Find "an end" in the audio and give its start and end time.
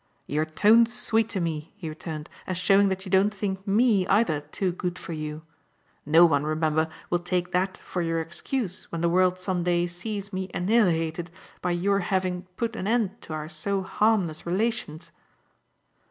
12.75-13.21